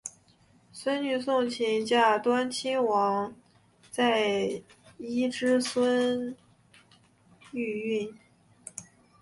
[0.73, 3.35] 孙女诵琴嫁端亲王
[3.91, 4.63] 载
[4.97, 6.35] 漪之孙
[7.53, 8.11] 毓运。